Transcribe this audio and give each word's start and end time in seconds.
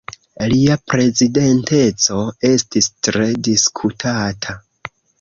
Lia 0.53 0.77
prezidenteco 0.93 2.17
estis 2.51 2.91
tre 3.09 3.31
diskutata. 3.53 4.61